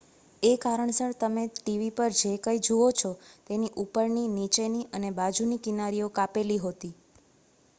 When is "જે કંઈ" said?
2.19-2.63